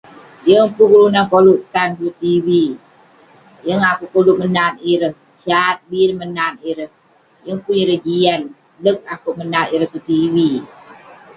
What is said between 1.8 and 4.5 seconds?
tong tv,yeng akouk koluk